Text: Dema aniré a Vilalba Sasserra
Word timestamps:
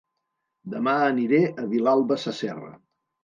Dema 0.73 0.95
aniré 1.09 1.41
a 1.47 1.67
Vilalba 1.75 2.19
Sasserra 2.25 2.73